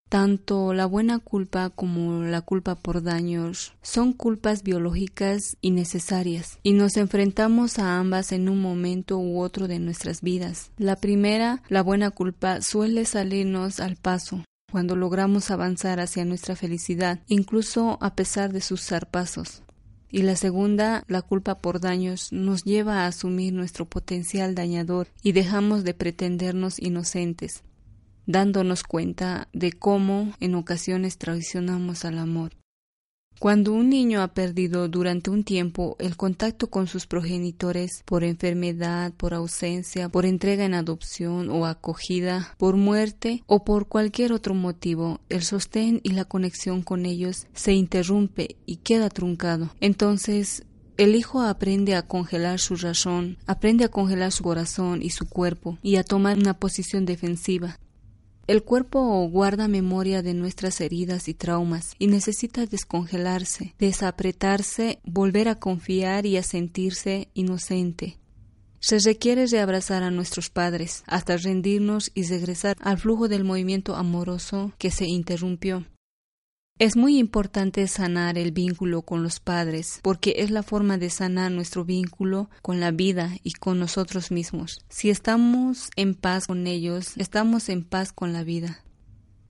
Tanto 0.09 0.73
la 0.73 0.87
buena 0.87 1.19
culpa 1.19 1.69
como 1.69 2.23
la 2.23 2.41
culpa 2.41 2.77
por 2.77 3.03
daños 3.03 3.75
son 3.83 4.15
culpas 4.15 4.63
biológicas 4.63 5.59
y 5.61 5.71
necesarias, 5.71 6.59
y 6.63 6.73
nos 6.73 6.97
enfrentamos 6.97 7.79
a 7.79 7.99
ambas 7.99 8.33
en 8.33 8.49
un 8.49 8.63
momento 8.63 9.19
u 9.19 9.41
otro 9.41 9.69
de 9.69 9.79
nuestras 9.79 10.23
vidas. 10.23 10.71
La 10.79 10.97
primera, 10.97 11.63
la 11.69 11.83
buena 11.83 12.11
culpa, 12.11 12.63
suele 12.63 13.05
salirnos 13.05 13.81
al 13.81 13.97
paso, 13.97 14.45
cuando 14.73 14.97
logramos 14.97 15.51
avanzar 15.51 16.01
hacia 16.01 16.25
nuestra 16.25 16.57
felicidad, 16.57 17.21
incluso 17.27 17.99
a 18.01 18.15
pesar 18.15 18.51
de 18.51 18.63
sus 18.63 18.87
zarpazos. 18.87 19.63
Y 20.11 20.23
la 20.23 20.37
segunda, 20.37 21.05
la 21.07 21.21
culpa 21.21 21.57
por 21.59 21.81
daños, 21.81 22.33
nos 22.33 22.65
lleva 22.65 23.03
a 23.03 23.09
asumir 23.09 23.53
nuestro 23.53 23.85
potencial 23.85 24.55
dañador 24.55 25.09
y 25.23 25.33
dejamos 25.33 25.85
de 25.85 25.93
pretendernos 25.93 26.79
inocentes 26.79 27.63
dándonos 28.29 28.85
cuenta 28.85 29.49
de 29.53 29.73
cómo 29.73 30.35
en 30.39 30.55
ocasiones 30.55 31.17
traicionamos 31.19 32.05
al 32.05 32.19
amor. 32.19 32.53
Cuando 33.41 33.73
un 33.73 33.89
niño 33.89 34.21
ha 34.21 34.35
perdido 34.35 34.89
durante 34.89 35.31
un 35.31 35.45
tiempo 35.45 35.97
el 36.01 36.17
contacto 36.17 36.69
con 36.71 36.89
sus 36.89 37.07
progenitores 37.07 38.03
por 38.05 38.25
enfermedad, 38.25 39.13
por 39.15 39.33
ausencia, 39.33 40.09
por 40.09 40.27
entrega 40.27 40.65
en 40.65 40.75
adopción 40.75 41.49
o 41.49 41.65
acogida, 41.65 42.55
por 42.59 42.77
muerte 42.77 43.45
o 43.47 43.65
por 43.65 43.87
cualquier 43.87 44.33
otro 44.33 44.55
motivo, 44.55 45.21
el 45.29 45.43
sostén 45.43 46.01
y 46.03 46.11
la 46.11 46.25
conexión 46.25 46.83
con 46.83 47.07
ellos 47.07 47.47
se 47.55 47.73
interrumpe 47.73 48.57
y 48.67 48.79
queda 48.79 49.09
truncado. 49.09 49.71
Entonces 49.81 50.65
el 50.97 51.15
hijo 51.15 51.41
aprende 51.43 51.95
a 51.95 52.03
congelar 52.03 52.59
su 52.59 52.75
razón, 52.75 53.39
aprende 53.47 53.85
a 53.85 53.89
congelar 53.89 54.33
su 54.33 54.43
corazón 54.43 55.01
y 55.01 55.11
su 55.11 55.29
cuerpo 55.29 55.79
y 55.81 55.95
a 55.95 56.03
tomar 56.03 56.37
una 56.37 56.55
posición 56.55 57.07
defensiva. 57.07 57.79
El 58.49 58.63
cuerpo 58.63 59.29
guarda 59.29 59.69
memoria 59.69 60.23
de 60.23 60.33
nuestras 60.33 60.81
heridas 60.81 61.29
y 61.29 61.35
traumas 61.35 61.95
y 61.99 62.07
necesita 62.07 62.65
descongelarse, 62.65 63.75
desapretarse, 63.79 65.01
volver 65.05 65.51
a 65.51 65.57
confiar 65.57 66.25
y 66.25 66.39
a 66.39 66.43
sentirse 66.43 67.29
inocente. 67.35 68.17
Se 68.81 69.01
requiere 69.01 69.47
reabrazar 69.47 70.03
a 70.03 70.11
nuestros 70.11 70.49
padres 70.49 71.05
hasta 71.07 71.37
rendirnos 71.37 72.11
y 72.15 72.23
regresar 72.23 72.79
al 72.81 72.97
flujo 72.97 73.29
del 73.29 73.45
movimiento 73.45 73.97
amoroso 73.97 74.73
que 74.79 74.91
se 74.91 75.05
interrumpió. 75.05 75.85
Es 76.81 76.95
muy 76.95 77.19
importante 77.19 77.89
sanar 77.89 78.39
el 78.39 78.53
vínculo 78.53 79.03
con 79.03 79.25
los 79.25 79.41
padres, 79.41 79.99
porque 80.01 80.35
es 80.39 80.53
la 80.53 80.63
forma 80.63 80.97
de 80.97 81.11
sanar 81.11 81.51
nuestro 81.51 81.85
vínculo 81.85 82.51
con 82.63 82.79
la 82.79 82.93
vida 82.93 83.37
y 83.43 83.55
con 83.55 83.81
nosotros 83.81 84.31
mismos. 84.31 84.81
Si 84.89 85.11
estamos 85.11 85.91
en 85.97 86.15
paz 86.15 86.47
con 86.47 86.69
ellos, 86.69 87.17
estamos 87.17 87.69
en 87.69 87.83
paz 87.83 88.13
con 88.13 88.33
la 88.33 88.45
vida. 88.45 88.85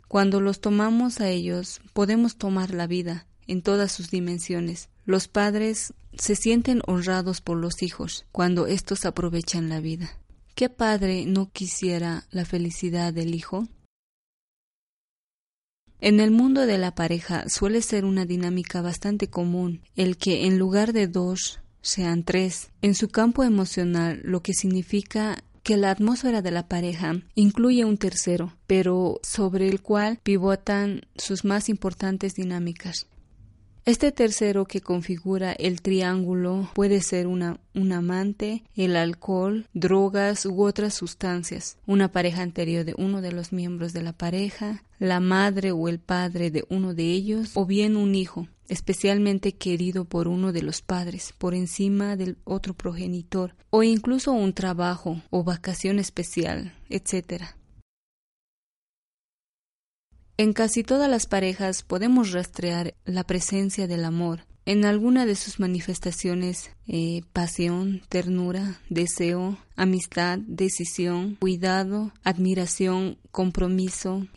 Cuando 0.09 0.41
los 0.41 0.63
tomamos 0.63 1.21
a 1.21 1.29
ellos, 1.29 1.83
podemos 1.93 2.37
tomar 2.37 2.73
la 2.73 2.87
vida 2.87 3.27
en 3.47 3.61
todas 3.61 3.93
sus 3.93 4.11
dimensiones. 4.11 4.89
Los 5.05 5.29
padres 5.29 5.93
se 6.17 6.35
sienten 6.35 6.81
honrados 6.87 7.43
por 7.43 7.59
los 7.59 7.83
hijos 7.83 8.25
cuando 8.33 8.67
éstos 8.67 9.05
aprovechan 9.05 9.69
la 9.69 9.81
vida. 9.81 10.19
¿Qué 10.55 10.71
padre 10.71 11.27
no 11.27 11.51
quisiera 11.51 12.27
la 12.31 12.47
felicidad 12.47 13.13
del 13.13 13.35
hijo? 13.35 13.69
En 16.01 16.21
el 16.21 16.31
mundo 16.31 16.67
de 16.67 16.79
la 16.79 16.95
pareja 16.95 17.45
suele 17.49 17.83
ser 17.83 18.05
una 18.05 18.25
dinámica 18.25 18.83
bastante 18.83 19.29
común 19.29 19.81
el 19.97 20.17
que 20.17 20.47
en 20.47 20.59
lugar 20.59 20.93
de 20.93 21.09
dos 21.09 21.61
sean 21.83 22.23
tres. 22.23 22.71
En 22.83 22.95
su 22.95 23.09
campo 23.09 23.43
emocional, 23.43 24.21
lo 24.23 24.41
que 24.41 24.55
significa 24.55 25.43
que 25.65 25.77
la 25.77 25.91
atmósfera 25.91 26.41
de 26.41 26.53
la 26.53 26.69
pareja 26.69 27.21
incluye 27.35 27.85
un 27.85 27.99
tercero, 27.99 28.55
pero 28.67 29.21
sobre 29.23 29.69
el 29.69 29.83
cual 29.83 30.21
pivotan 30.23 31.03
sus 31.17 31.45
más 31.45 31.69
importantes 31.69 32.35
dinámicas. 32.35 33.07
Este 33.89 34.13
tercero 34.13 34.67
que 34.67 34.83
configura 34.83 35.53
el 35.53 35.81
triángulo 35.81 36.69
puede 36.75 37.01
ser 37.01 37.27
una, 37.27 37.59
un 37.75 37.93
amante, 37.93 38.63
el 38.77 38.97
alcohol, 38.97 39.67
drogas 39.73 40.45
u 40.45 40.63
otras 40.63 40.93
sustancias, 40.93 41.79
una 41.87 42.13
pareja 42.13 42.43
anterior 42.43 42.85
de 42.85 42.95
uno 42.99 43.23
de 43.23 43.33
los 43.33 43.51
miembros 43.51 43.95
de 43.95 44.03
la 44.03 44.13
pareja, 44.13 44.83
la 44.99 45.21
madre 45.21 45.73
o 45.73 45.89
el 45.89 46.01
padre 46.01 46.51
de 46.51 46.67
uno 46.69 46.93
de 46.93 47.05
ellos, 47.05 47.53
o 47.55 47.65
bien 47.65 47.97
un 47.97 48.15
hijo, 48.15 48.47
especialmente 48.69 49.53
querido 49.53 50.05
por 50.05 50.29
uno 50.29 50.53
de 50.53 50.61
los 50.61 50.83
padres, 50.83 51.33
por 51.39 51.55
encima 51.55 52.15
del 52.17 52.37
otro 52.45 52.75
progenitor, 52.75 53.57
o 53.71 53.83
incluso 53.83 54.33
un 54.33 54.53
trabajo 54.53 55.23
o 55.31 55.45
vacación 55.45 55.99
especial, 55.99 56.75
etc. 56.91 57.57
En 60.41 60.53
casi 60.53 60.85
todas 60.85 61.11
las 61.11 61.27
parejas 61.27 61.83
podemos 61.83 62.31
rastrear 62.31 62.95
la 63.05 63.25
presencia 63.25 63.89
del 63.89 64.05
amor, 64.05 64.47
en 64.67 64.85
alguna 64.85 65.27
de 65.27 65.35
sus 65.35 65.59
manifestaciones 65.59 66.71
eh, 66.87 67.23
pasión, 67.33 68.03
ternura, 68.09 68.81
deseo, 68.89 69.59
amistad, 69.75 70.39
decisión, 70.47 71.35
cuidado, 71.41 72.13
admiración, 72.23 73.19
compromiso. 73.33 74.29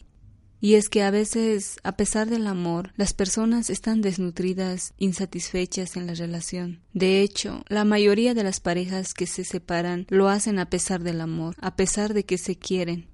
Y 0.60 0.74
es 0.74 0.90
que 0.90 1.04
a 1.04 1.12
veces, 1.12 1.78
a 1.84 1.98
pesar 1.98 2.32
del 2.32 2.48
amor, 2.48 2.94
las 2.96 3.14
personas 3.14 3.70
están 3.70 4.02
desnutridas, 4.02 4.96
insatisfechas 4.98 5.98
en 5.98 6.08
la 6.08 6.16
relación. 6.16 6.82
De 6.94 7.22
hecho, 7.22 7.64
la 7.68 7.86
mayoría 7.86 8.34
de 8.34 8.44
las 8.44 8.60
parejas 8.60 9.14
que 9.14 9.28
se 9.28 9.44
separan 9.44 10.08
lo 10.10 10.30
hacen 10.30 10.58
a 10.58 10.68
pesar 10.68 11.04
del 11.04 11.22
amor, 11.22 11.56
a 11.62 11.76
pesar 11.76 12.16
de 12.16 12.26
que 12.26 12.40
se 12.40 12.56
quieren, 12.56 13.11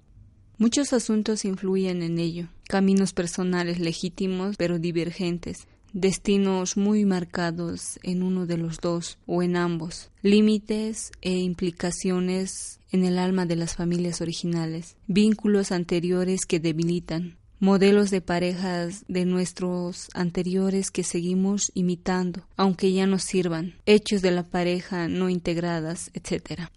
Muchos 0.60 0.92
asuntos 0.92 1.46
influyen 1.46 2.02
en 2.02 2.18
ello, 2.18 2.48
caminos 2.68 3.14
personales 3.14 3.80
legítimos 3.80 4.56
pero 4.58 4.80
divergentes, 4.80 5.68
destinos 5.94 6.78
muy 6.78 7.06
marcados 7.06 8.00
en 8.02 8.24
uno 8.24 8.48
de 8.48 8.58
los 8.58 8.80
dos 8.80 9.20
o 9.28 9.44
en 9.44 9.56
ambos, 9.56 10.10
límites 10.24 11.12
e 11.22 11.38
implicaciones 11.38 12.80
en 12.92 13.06
el 13.06 13.20
alma 13.20 13.46
de 13.46 13.56
las 13.56 13.76
familias 13.76 14.20
originales, 14.20 14.96
vínculos 15.06 15.72
anteriores 15.72 16.48
que 16.48 16.60
debilitan, 16.60 17.38
modelos 17.60 18.10
de 18.10 18.22
parejas 18.22 19.06
de 19.08 19.26
nuestros 19.26 20.10
anteriores 20.16 20.90
que 20.90 21.04
seguimos 21.04 21.72
imitando, 21.76 22.48
aunque 22.56 22.92
ya 22.94 23.06
no 23.06 23.20
sirvan, 23.20 23.76
hechos 23.86 24.24
de 24.24 24.32
la 24.32 24.42
pareja 24.42 25.08
no 25.08 25.30
integradas, 25.30 26.10
etc 26.16 26.68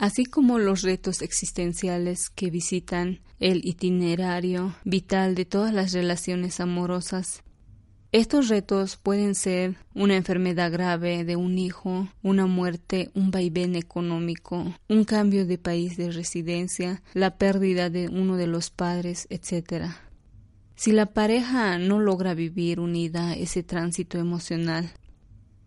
así 0.00 0.24
como 0.24 0.58
los 0.58 0.80
retos 0.80 1.20
existenciales 1.20 2.30
que 2.30 2.50
visitan 2.50 3.20
el 3.38 3.66
itinerario 3.66 4.74
vital 4.82 5.34
de 5.34 5.44
todas 5.44 5.74
las 5.74 5.92
relaciones 5.92 6.58
amorosas. 6.58 7.42
Estos 8.10 8.48
retos 8.48 8.96
pueden 8.96 9.34
ser 9.34 9.76
una 9.94 10.16
enfermedad 10.16 10.72
grave 10.72 11.24
de 11.24 11.36
un 11.36 11.58
hijo, 11.58 12.08
una 12.22 12.46
muerte, 12.46 13.10
un 13.14 13.30
vaivén 13.30 13.76
económico, 13.76 14.74
un 14.88 15.04
cambio 15.04 15.44
de 15.44 15.58
país 15.58 15.98
de 15.98 16.10
residencia, 16.10 17.02
la 17.12 17.36
pérdida 17.36 17.90
de 17.90 18.08
uno 18.08 18.38
de 18.38 18.46
los 18.46 18.70
padres, 18.70 19.26
etc. 19.28 19.84
Si 20.76 20.92
la 20.92 21.12
pareja 21.12 21.76
no 21.78 22.00
logra 22.00 22.32
vivir 22.32 22.80
unida 22.80 23.34
ese 23.34 23.62
tránsito 23.62 24.18
emocional, 24.18 24.90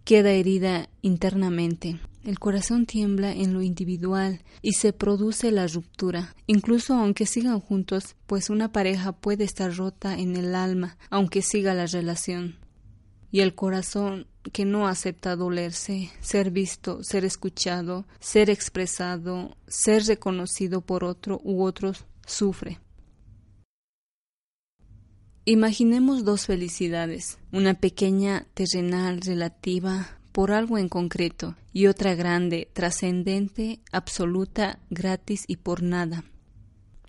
queda 0.04 0.32
herida 0.32 0.90
internamente 1.04 2.00
El 2.24 2.40
corazón 2.40 2.86
tiembla 2.86 3.34
en 3.34 3.54
lo 3.54 3.62
individual 3.62 4.42
y 4.62 4.74
se 4.74 4.94
produce 4.94 5.52
la 5.52 5.68
ruptura, 5.68 6.36
incluso 6.48 6.94
aunque 6.94 7.26
sigan 7.26 7.60
juntos, 7.60 8.16
pues 8.28 8.50
una 8.50 8.72
pareja 8.72 9.12
puede 9.12 9.44
estar 9.44 9.76
rota 9.76 10.18
en 10.18 10.38
el 10.38 10.56
alma, 10.56 10.98
aunque 11.10 11.42
siga 11.42 11.74
la 11.74 11.86
relación. 11.86 12.56
Y 13.30 13.42
el 13.42 13.56
corazón 13.56 14.28
que 14.54 14.64
no 14.64 14.88
acepta 14.88 15.36
dolerse, 15.36 16.12
ser 16.22 16.50
visto, 16.50 17.04
ser 17.04 17.26
escuchado, 17.26 18.06
ser 18.22 18.50
expresado, 18.50 19.58
ser 19.68 20.04
reconocido 20.06 20.80
por 20.80 21.04
otro 21.04 21.42
u 21.44 21.64
otros, 21.64 22.06
sufre. 22.26 22.80
Imaginemos 25.44 26.24
dos 26.24 26.46
felicidades, 26.46 27.38
una 27.52 27.74
pequeña 27.74 28.48
terrenal 28.54 29.20
relativa 29.20 30.22
por 30.34 30.52
algo 30.52 30.78
en 30.78 30.90
concreto 30.90 31.56
y 31.72 31.88
otra 31.88 32.16
grande, 32.16 32.68
trascendente, 32.74 33.80
absoluta, 33.94 34.80
gratis 34.90 35.46
y 35.48 35.58
por 35.58 35.82
nada. 35.82 36.26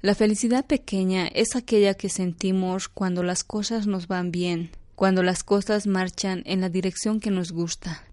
La 0.01 0.15
felicidad 0.15 0.67
pequeña 0.67 1.27
es 1.27 1.57
aquella 1.57 1.95
que 1.95 2.11
sentimos 2.11 2.89
cuando 2.89 3.23
las 3.23 3.43
cosas 3.43 3.87
nos 3.87 4.07
van 4.07 4.31
bien, 4.31 4.71
cuando 4.95 5.23
las 5.23 5.43
cosas 5.43 5.87
marchan 5.87 6.43
en 6.45 6.61
la 6.61 6.69
dirección 6.69 7.19
que 7.19 7.31
nos 7.31 7.51
gusta. 7.51 8.05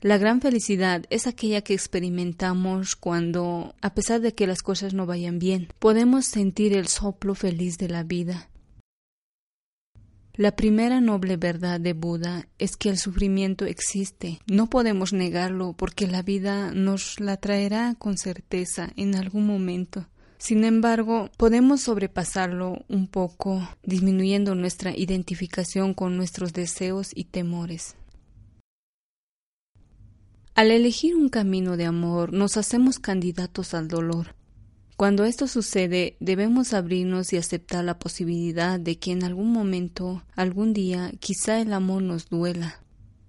La 0.00 0.16
gran 0.16 0.40
felicidad 0.40 1.04
es 1.10 1.26
aquella 1.26 1.60
que 1.60 1.74
experimentamos 1.74 2.96
cuando, 2.96 3.74
a 3.82 3.94
pesar 3.94 4.20
de 4.20 4.32
que 4.32 4.46
las 4.46 4.62
cosas 4.62 4.94
no 4.94 5.06
vayan 5.06 5.38
bien, 5.38 5.68
podemos 5.78 6.24
sentir 6.24 6.72
el 6.72 6.86
soplo 6.86 7.34
feliz 7.34 7.78
de 7.78 7.88
la 7.88 8.04
vida, 8.04 8.48
la 10.38 10.54
primera 10.54 11.00
noble 11.00 11.36
verdad 11.36 11.80
de 11.80 11.94
Buda 11.94 12.46
es 12.60 12.76
que 12.76 12.90
el 12.90 12.96
sufrimiento 12.96 13.64
existe. 13.64 14.38
No 14.46 14.70
podemos 14.70 15.12
negarlo 15.12 15.72
porque 15.72 16.06
la 16.06 16.22
vida 16.22 16.70
nos 16.70 17.18
la 17.18 17.38
traerá 17.38 17.96
con 17.98 18.16
certeza 18.16 18.92
en 18.94 19.16
algún 19.16 19.48
momento. 19.48 20.06
Sin 20.38 20.62
embargo, 20.62 21.28
podemos 21.36 21.80
sobrepasarlo 21.80 22.84
un 22.88 23.08
poco, 23.08 23.68
disminuyendo 23.82 24.54
nuestra 24.54 24.96
identificación 24.96 25.92
con 25.92 26.16
nuestros 26.16 26.52
deseos 26.52 27.10
y 27.12 27.24
temores. 27.24 27.96
Al 30.54 30.70
elegir 30.70 31.16
un 31.16 31.30
camino 31.30 31.76
de 31.76 31.86
amor, 31.86 32.32
nos 32.32 32.56
hacemos 32.56 33.00
candidatos 33.00 33.74
al 33.74 33.88
dolor. 33.88 34.37
Cuando 34.98 35.24
esto 35.24 35.46
sucede, 35.46 36.16
debemos 36.18 36.74
abrirnos 36.74 37.32
y 37.32 37.36
aceptar 37.36 37.84
la 37.84 38.00
posibilidad 38.00 38.80
de 38.80 38.98
que 38.98 39.12
en 39.12 39.22
algún 39.22 39.52
momento, 39.52 40.24
algún 40.34 40.72
día, 40.72 41.12
quizá 41.20 41.60
el 41.60 41.72
amor 41.72 42.02
nos 42.02 42.28
duela. 42.28 42.82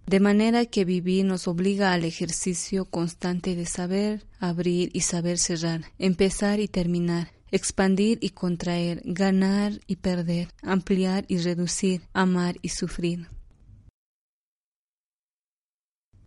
De 0.08 0.20
manera 0.20 0.66
que 0.66 0.84
vivir 0.84 1.26
nos 1.26 1.48
obliga 1.48 1.94
al 1.94 2.06
ejercicio 2.06 2.86
constante 2.86 3.56
de 3.56 3.68
saber 3.68 4.26
abrir 4.40 4.90
y 4.94 5.02
saber 5.02 5.38
cerrar, 5.38 5.82
empezar 6.00 6.60
y 6.60 6.68
terminar, 6.68 7.34
expandir 7.52 8.18
y 8.20 8.32
contraer, 8.32 9.04
ganar 9.06 9.80
y 9.86 9.98
perder, 9.98 10.48
ampliar 10.64 11.26
y 11.28 11.38
reducir, 11.38 12.02
amar 12.14 12.56
y 12.64 12.70
sufrir. 12.70 13.28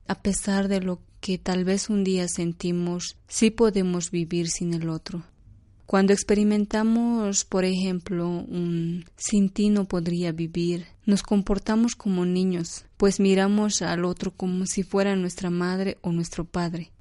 A 0.06 0.22
pesar 0.22 0.68
de 0.68 0.80
lo 0.80 1.00
que 1.20 1.38
tal 1.38 1.64
vez 1.64 1.90
un 1.90 2.04
día 2.04 2.28
sentimos, 2.28 3.16
sí 3.26 3.50
podemos 3.50 4.12
vivir 4.12 4.48
sin 4.48 4.72
el 4.74 4.88
otro. 4.88 5.24
Cuando 5.86 6.12
experimentamos, 6.12 7.44
por 7.44 7.64
ejemplo, 7.64 8.28
un 8.28 9.04
sin 9.16 9.50
ti 9.50 9.68
no 9.68 9.84
podría 9.84 10.32
vivir, 10.32 10.86
nos 11.04 11.22
comportamos 11.22 11.94
como 11.96 12.24
niños, 12.24 12.86
pues 12.96 13.20
miramos 13.20 13.82
al 13.82 14.04
otro 14.04 14.30
como 14.30 14.66
si 14.66 14.82
fuera 14.82 15.16
nuestra 15.16 15.50
madre 15.50 15.98
o 16.00 16.12
nuestro 16.12 16.44
padre. 16.44 16.92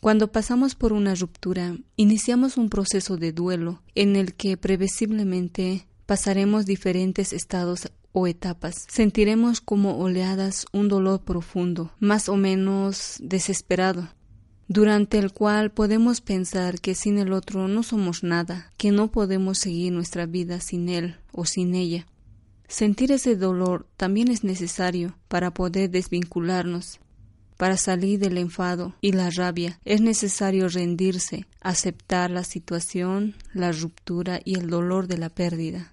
Cuando 0.00 0.30
pasamos 0.30 0.76
por 0.76 0.92
una 0.92 1.16
ruptura, 1.16 1.76
iniciamos 1.96 2.56
un 2.56 2.68
proceso 2.68 3.16
de 3.16 3.32
duelo 3.32 3.82
en 3.96 4.14
el 4.14 4.34
que 4.34 4.56
previsiblemente 4.56 5.88
pasaremos 6.06 6.66
diferentes 6.66 7.32
estados 7.32 7.90
o 8.12 8.26
etapas. 8.26 8.86
Sentiremos 8.88 9.60
como 9.60 9.98
oleadas 9.98 10.66
un 10.72 10.88
dolor 10.88 11.22
profundo, 11.22 11.92
más 11.98 12.28
o 12.28 12.36
menos 12.36 13.16
desesperado, 13.20 14.08
durante 14.68 15.18
el 15.18 15.32
cual 15.32 15.70
podemos 15.70 16.20
pensar 16.20 16.80
que 16.80 16.94
sin 16.94 17.18
el 17.18 17.32
otro 17.32 17.68
no 17.68 17.82
somos 17.82 18.22
nada, 18.22 18.70
que 18.76 18.92
no 18.92 19.10
podemos 19.10 19.58
seguir 19.58 19.92
nuestra 19.92 20.26
vida 20.26 20.60
sin 20.60 20.90
él 20.90 21.16
o 21.32 21.46
sin 21.46 21.74
ella. 21.74 22.06
Sentir 22.68 23.10
ese 23.12 23.34
dolor 23.34 23.86
también 23.96 24.28
es 24.30 24.44
necesario 24.44 25.16
para 25.28 25.52
poder 25.52 25.90
desvincularnos. 25.90 27.00
Para 27.56 27.78
salir 27.78 28.20
del 28.20 28.38
enfado 28.38 28.94
y 29.00 29.12
la 29.12 29.30
rabia 29.30 29.80
es 29.84 30.00
necesario 30.00 30.68
rendirse, 30.68 31.46
aceptar 31.60 32.30
la 32.30 32.44
situación, 32.44 33.34
la 33.52 33.72
ruptura 33.72 34.40
y 34.44 34.56
el 34.56 34.68
dolor 34.68 35.08
de 35.08 35.18
la 35.18 35.30
pérdida. 35.30 35.92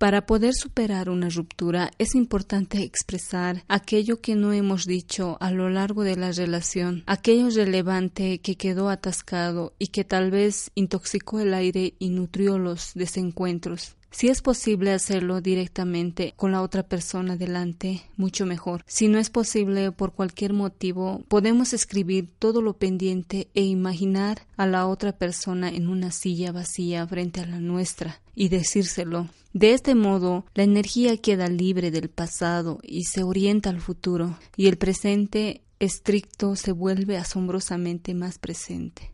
Para 0.00 0.24
poder 0.24 0.54
superar 0.54 1.10
una 1.10 1.28
ruptura 1.28 1.90
es 1.98 2.14
importante 2.14 2.82
expresar 2.82 3.64
aquello 3.68 4.22
que 4.22 4.34
no 4.34 4.54
hemos 4.54 4.86
dicho 4.86 5.36
a 5.40 5.50
lo 5.50 5.68
largo 5.68 6.04
de 6.04 6.16
la 6.16 6.32
relación, 6.32 7.04
aquello 7.04 7.50
relevante 7.50 8.38
que 8.38 8.54
quedó 8.54 8.88
atascado 8.88 9.74
y 9.78 9.88
que 9.88 10.04
tal 10.04 10.30
vez 10.30 10.70
intoxicó 10.74 11.40
el 11.40 11.52
aire 11.52 11.92
y 11.98 12.08
nutrió 12.08 12.58
los 12.58 12.92
desencuentros. 12.94 13.94
Si 14.10 14.28
es 14.28 14.40
posible 14.40 14.92
hacerlo 14.92 15.42
directamente 15.42 16.32
con 16.34 16.52
la 16.52 16.62
otra 16.62 16.82
persona 16.82 17.36
delante, 17.36 18.00
mucho 18.16 18.46
mejor. 18.46 18.82
Si 18.86 19.06
no 19.06 19.18
es 19.18 19.28
posible 19.28 19.92
por 19.92 20.14
cualquier 20.14 20.54
motivo, 20.54 21.22
podemos 21.28 21.74
escribir 21.74 22.30
todo 22.38 22.62
lo 22.62 22.72
pendiente 22.72 23.48
e 23.54 23.64
imaginar 23.64 24.46
a 24.56 24.66
la 24.66 24.86
otra 24.86 25.12
persona 25.12 25.68
en 25.68 25.88
una 25.88 26.10
silla 26.10 26.52
vacía 26.52 27.06
frente 27.06 27.42
a 27.42 27.46
la 27.46 27.60
nuestra 27.60 28.22
y 28.34 28.48
decírselo. 28.48 29.28
De 29.52 29.72
este 29.72 29.96
modo, 29.96 30.46
la 30.54 30.62
energía 30.62 31.16
queda 31.16 31.48
libre 31.48 31.90
del 31.90 32.08
pasado 32.08 32.78
y 32.82 33.04
se 33.04 33.24
orienta 33.24 33.70
al 33.70 33.80
futuro, 33.80 34.38
y 34.56 34.68
el 34.68 34.78
presente 34.78 35.64
estricto 35.80 36.54
se 36.54 36.70
vuelve 36.70 37.16
asombrosamente 37.16 38.14
más 38.14 38.38
presente. 38.38 39.12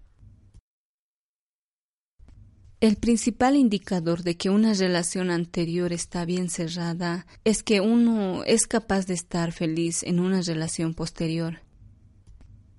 El 2.81 2.97
principal 2.97 3.57
indicador 3.57 4.23
de 4.23 4.37
que 4.37 4.51
una 4.51 4.75
relación 4.75 5.31
anterior 5.31 5.95
está 5.95 6.27
bien 6.27 6.51
cerrada 6.51 7.27
es 7.45 7.63
que 7.63 7.81
uno 7.81 8.45
es 8.45 8.67
capaz 8.67 9.07
de 9.07 9.15
estar 9.15 9.53
feliz 9.53 10.03
en 10.03 10.21
una 10.21 10.43
relación 10.43 10.93
posterior. 10.93 11.61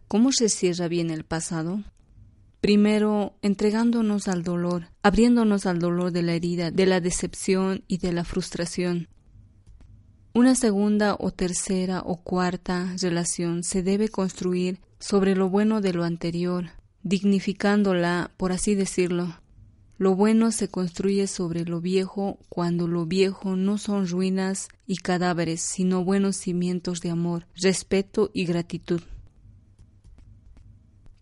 ¿Cómo 0.08 0.32
se 0.32 0.50
cierra 0.50 0.88
bien 0.88 1.10
el 1.10 1.26
pasado? 1.26 1.84
Primero, 2.62 3.38
entregándonos 3.42 4.28
al 4.28 4.44
dolor, 4.44 4.90
abriéndonos 5.04 5.66
al 5.66 5.80
dolor 5.80 6.12
de 6.12 6.24
la 6.24 6.34
herida, 6.34 6.72
de 6.72 6.86
la 6.86 7.00
decepción 7.00 7.84
y 7.88 8.00
de 8.00 8.14
la 8.14 8.24
frustración. 8.24 9.08
Una 10.34 10.56
segunda 10.56 11.16
o 11.20 11.32
tercera 11.32 12.02
o 12.02 12.18
cuarta 12.18 12.96
relación 13.02 13.64
se 13.64 13.84
debe 13.84 14.10
construir 14.10 14.80
sobre 15.00 15.36
lo 15.36 15.50
bueno 15.50 15.82
de 15.82 15.94
lo 15.94 16.04
anterior, 16.04 16.72
dignificándola, 17.04 18.32
por 18.38 18.52
así 18.52 18.76
decirlo, 18.76 19.40
lo 20.00 20.16
bueno 20.16 20.52
se 20.52 20.68
construye 20.68 21.26
sobre 21.26 21.66
lo 21.66 21.82
viejo 21.82 22.38
cuando 22.50 22.88
lo 22.88 23.08
viejo 23.08 23.56
no 23.56 23.80
son 23.80 24.08
ruinas 24.08 24.68
y 24.86 24.98
cadáveres, 24.98 25.62
sino 25.62 26.04
buenos 26.04 26.36
cimientos 26.38 27.02
de 27.02 27.10
amor, 27.10 27.48
respeto 27.56 28.30
y 28.32 28.46
gratitud. 28.46 29.02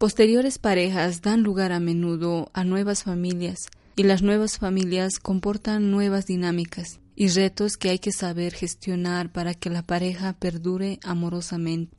Posteriores 0.05 0.59
parejas 0.59 1.23
dan 1.23 1.41
lugar 1.41 1.71
a 1.71 1.79
menudo 1.79 2.51
a 2.53 2.63
nuevas 2.63 3.01
familias, 3.01 3.69
y 3.95 4.03
las 4.03 4.21
nuevas 4.21 4.59
familias 4.59 5.17
comportan 5.17 5.89
nuevas 5.89 6.27
dinámicas 6.27 6.99
y 7.15 7.29
retos 7.29 7.75
que 7.75 7.89
hay 7.89 7.97
que 7.97 8.11
saber 8.11 8.53
gestionar 8.53 9.31
para 9.31 9.55
que 9.55 9.71
la 9.71 9.81
pareja 9.81 10.33
perdure 10.33 10.99
amorosamente. 11.03 11.97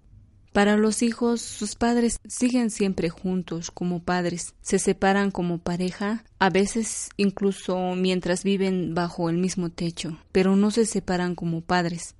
Para 0.53 0.77
los 0.77 1.03
hijos, 1.03 1.42
sus 1.42 1.75
padres 1.75 2.19
siguen 2.29 2.71
siempre 2.71 3.09
juntos 3.09 3.73
como 3.73 4.01
padres, 4.05 4.55
se 4.62 4.79
separan 4.79 5.33
como 5.33 5.59
pareja, 5.59 6.25
a 6.38 6.49
veces 6.49 7.09
incluso 7.16 7.97
mientras 7.97 8.45
viven 8.45 8.95
bajo 8.95 9.31
el 9.31 9.37
mismo 9.37 9.71
techo, 9.71 10.16
pero 10.31 10.55
no 10.55 10.71
se 10.71 10.87
separan 10.87 11.35
como 11.35 11.61
padres. 11.61 12.14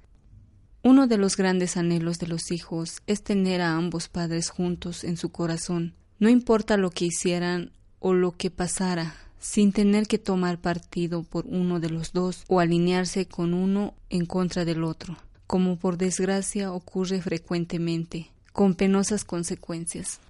Uno 0.87 1.09
de 1.09 1.19
los 1.19 1.37
grandes 1.37 1.77
anhelos 1.77 2.19
de 2.21 2.29
los 2.29 2.53
hijos 2.53 3.03
es 3.09 3.25
tener 3.25 3.61
a 3.61 3.75
ambos 3.75 4.09
padres 4.09 4.51
juntos 4.51 5.03
en 5.03 5.17
su 5.17 5.31
corazón, 5.31 5.95
no 6.21 6.29
importa 6.29 6.77
lo 6.77 6.91
que 6.91 7.07
hicieran 7.07 7.73
o 7.99 8.15
lo 8.15 8.31
que 8.31 8.53
pasara, 8.53 9.17
sin 9.41 9.73
tener 9.73 10.07
que 10.07 10.19
tomar 10.19 10.61
partido 10.61 11.25
por 11.25 11.45
uno 11.47 11.81
de 11.81 11.91
los 11.91 12.13
dos 12.13 12.45
o 12.47 12.61
alinearse 12.61 13.27
con 13.27 13.53
uno 13.53 13.95
en 14.11 14.27
contra 14.27 14.65
del 14.65 14.85
otro 14.85 15.17
como 15.47 15.79
por 15.79 15.97
desgracia 15.97 16.73
ocurre 16.73 17.23
frecuentemente, 17.23 18.31
con 18.53 18.75
penosas 18.75 19.25
consecuencias. 19.25 20.21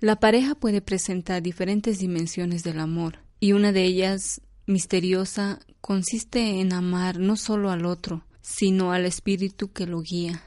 La 0.00 0.16
pareja 0.16 0.54
puede 0.54 0.80
presentar 0.80 1.42
diferentes 1.42 1.98
dimensiones 1.98 2.62
del 2.62 2.80
amor, 2.80 3.18
y 3.40 3.52
una 3.52 3.72
de 3.72 3.84
ellas, 3.84 4.40
misteriosa, 4.66 5.60
consiste 5.80 6.60
en 6.60 6.72
amar 6.72 7.18
no 7.18 7.36
solo 7.36 7.70
al 7.70 7.86
otro, 7.86 8.24
sino 8.40 8.92
al 8.92 9.04
espíritu 9.06 9.72
que 9.72 9.86
lo 9.86 10.00
guía. 10.00 10.42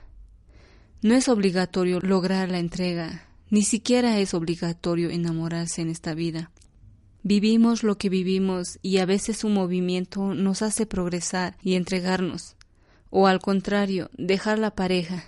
No 1.01 1.15
es 1.15 1.29
obligatorio 1.29 1.99
lograr 1.99 2.49
la 2.49 2.59
entrega, 2.59 3.27
ni 3.49 3.63
siquiera 3.63 4.19
es 4.19 4.33
obligatorio 4.33 5.09
enamorarse 5.09 5.81
en 5.81 5.89
esta 5.89 6.13
vida. 6.13 6.51
Vivimos 7.23 7.83
lo 7.83 7.97
que 7.97 8.09
vivimos 8.09 8.79
y 8.81 8.97
a 8.97 9.05
veces 9.05 9.43
un 9.43 9.53
movimiento 9.53 10.33
nos 10.33 10.61
hace 10.61 10.85
progresar 10.85 11.57
y 11.61 11.75
entregarnos, 11.75 12.55
o 13.09 13.27
al 13.27 13.39
contrario, 13.39 14.09
dejar 14.17 14.57
la 14.57 14.75
pareja. 14.75 15.25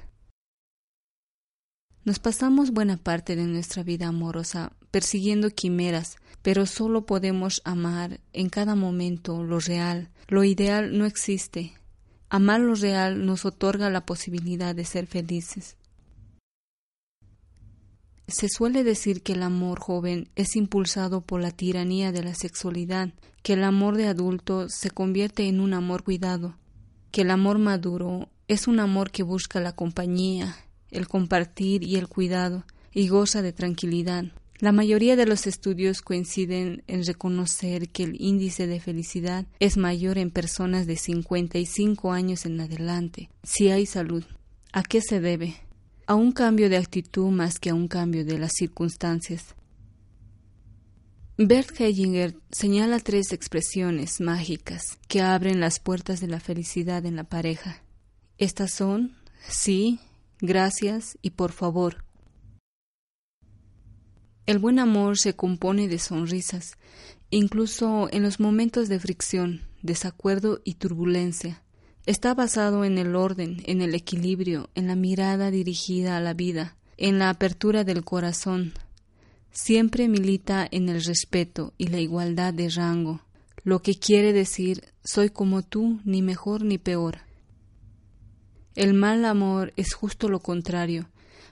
Nos 2.05 2.19
pasamos 2.19 2.71
buena 2.71 2.97
parte 2.97 3.37
de 3.37 3.45
nuestra 3.45 3.81
vida 3.81 4.07
amorosa 4.07 4.73
persiguiendo 4.91 5.49
quimeras, 5.51 6.17
pero 6.41 6.65
solo 6.65 7.05
podemos 7.05 7.61
amar 7.63 8.19
en 8.33 8.49
cada 8.49 8.75
momento 8.75 9.41
lo 9.43 9.59
real. 9.59 10.09
Lo 10.27 10.43
ideal 10.43 10.97
no 10.97 11.05
existe. 11.05 11.73
Amar 12.29 12.59
lo 12.59 12.75
real 12.75 13.25
nos 13.25 13.45
otorga 13.45 13.89
la 13.89 14.05
posibilidad 14.05 14.75
de 14.75 14.83
ser 14.83 15.07
felices. 15.07 15.77
Se 18.27 18.49
suele 18.49 18.83
decir 18.83 19.23
que 19.23 19.33
el 19.33 19.43
amor 19.43 19.79
joven 19.79 20.29
es 20.35 20.57
impulsado 20.57 21.21
por 21.21 21.41
la 21.41 21.51
tiranía 21.51 22.11
de 22.11 22.23
la 22.23 22.35
sexualidad, 22.35 23.13
que 23.43 23.53
el 23.53 23.63
amor 23.63 23.95
de 23.95 24.07
adulto 24.07 24.67
se 24.67 24.89
convierte 24.91 25.47
en 25.47 25.61
un 25.61 25.73
amor 25.73 26.03
cuidado, 26.03 26.57
que 27.11 27.21
el 27.21 27.31
amor 27.31 27.59
maduro 27.59 28.29
es 28.49 28.67
un 28.67 28.79
amor 28.79 29.11
que 29.11 29.23
busca 29.23 29.59
la 29.59 29.73
compañía, 29.73 30.55
el 30.93 31.07
compartir 31.07 31.83
y 31.83 31.97
el 31.97 32.07
cuidado, 32.07 32.65
y 32.93 33.07
goza 33.07 33.41
de 33.41 33.53
tranquilidad. 33.53 34.25
La 34.59 34.71
mayoría 34.71 35.15
de 35.15 35.25
los 35.25 35.45
estudios 35.45 36.01
coinciden 36.01 36.83
en 36.87 37.03
reconocer 37.05 37.89
que 37.89 38.03
el 38.03 38.21
índice 38.21 38.65
de 38.65 38.79
felicidad 38.79 39.45
es 39.59 39.75
mayor 39.75 40.17
en 40.17 40.31
personas 40.31 40.87
de 40.87 40.95
55 40.95 42.13
años 42.13 42.45
en 42.45 42.61
adelante, 42.61 43.29
si 43.43 43.69
hay 43.69 43.85
salud. 43.85 44.23
¿A 44.71 44.83
qué 44.83 45.01
se 45.01 45.19
debe? 45.19 45.55
A 46.07 46.15
un 46.15 46.31
cambio 46.31 46.69
de 46.69 46.77
actitud 46.77 47.29
más 47.29 47.59
que 47.59 47.71
a 47.71 47.73
un 47.73 47.87
cambio 47.87 48.23
de 48.23 48.37
las 48.37 48.53
circunstancias. 48.53 49.55
Bert 51.37 51.79
Hellinger 51.79 52.35
señala 52.51 52.99
tres 52.99 53.33
expresiones 53.33 54.21
mágicas 54.21 54.99
que 55.07 55.21
abren 55.21 55.59
las 55.59 55.79
puertas 55.79 56.21
de 56.21 56.27
la 56.27 56.39
felicidad 56.39 57.05
en 57.05 57.15
la 57.15 57.23
pareja. 57.23 57.83
Estas 58.37 58.71
son 58.71 59.15
sí, 59.47 59.99
gracias 60.43 61.17
y 61.21 61.31
por 61.31 61.53
favor. 61.53 62.03
El 64.45 64.59
buen 64.59 64.77
amor 64.77 65.17
se 65.17 65.35
compone 65.35 65.87
de 65.87 65.99
sonrisas, 65.99 66.73
incluso 67.29 68.09
en 68.11 68.23
los 68.23 68.41
momentos 68.41 68.89
de 68.89 68.99
fricción, 68.99 69.61
desacuerdo 69.81 70.59
y 70.65 70.73
turbulencia. 70.73 71.63
Está 72.05 72.33
basado 72.33 72.83
en 72.83 72.97
el 72.97 73.15
orden, 73.15 73.63
en 73.65 73.81
el 73.81 73.95
equilibrio, 73.95 74.69
en 74.75 74.87
la 74.87 74.97
mirada 74.97 75.49
dirigida 75.49 76.17
a 76.17 76.19
la 76.19 76.33
vida, 76.33 76.75
en 76.97 77.19
la 77.19 77.29
apertura 77.29 77.85
del 77.85 78.03
corazón. 78.03 78.73
Siempre 79.51 80.09
milita 80.09 80.67
en 80.69 80.89
el 80.89 81.01
respeto 81.05 81.73
y 81.77 81.87
la 81.87 82.01
igualdad 82.01 82.53
de 82.53 82.67
rango, 82.69 83.21
lo 83.63 83.81
que 83.81 83.93
quiere 83.93 84.33
decir 84.33 84.83
soy 85.05 85.29
como 85.29 85.61
tú, 85.61 86.01
ni 86.03 86.21
mejor 86.21 86.63
ni 86.63 86.77
peor. 86.77 87.19
El 88.75 88.95
mal 88.95 89.23
amor 89.25 89.71
es 89.75 89.93
justo 89.93 90.29
lo 90.29 90.39
contrario, 90.39 91.07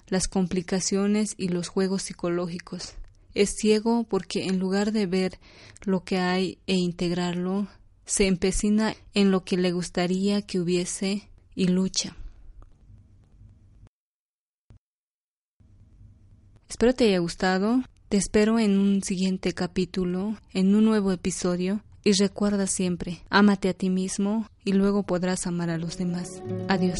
las 0.07 0.27
complicaciones 0.27 1.36
y 1.38 1.49
los 1.49 1.67
juegos 1.67 2.03
psicológicos. 2.03 2.93
Es 3.36 3.55
ciego 3.55 4.05
porque 4.10 4.45
en 4.45 4.57
lugar 4.57 4.91
de 4.91 5.05
ver 5.05 5.39
lo 5.84 6.03
que 6.03 6.17
hay 6.17 6.57
e 6.65 6.75
integrarlo, 6.75 7.67
se 8.05 8.27
empecina 8.27 8.95
en 9.13 9.31
lo 9.31 9.43
que 9.43 9.55
le 9.55 9.71
gustaría 9.71 10.41
que 10.41 10.60
hubiese 10.60 11.29
y 11.55 11.67
lucha. 11.67 12.15
Espero 16.67 16.95
te 16.95 17.05
haya 17.05 17.19
gustado. 17.19 17.84
Te 18.10 18.17
espero 18.17 18.60
en 18.60 18.77
un 18.77 19.03
siguiente 19.03 19.53
capítulo, 19.53 20.38
en 20.53 20.75
un 20.75 20.84
nuevo 20.84 21.12
episodio. 21.12 21.81
Y 22.04 22.14
recuerda 22.14 22.66
siempre, 22.68 23.20
ámate 23.30 23.70
a 23.70 23.74
ti 23.74 23.90
mismo 23.90 24.48
y 24.66 24.74
luego 24.74 25.04
podrás 25.04 25.46
amar 25.46 25.70
a 25.70 25.78
los 25.78 25.98
demás. 25.98 26.42
Adiós. 26.68 27.00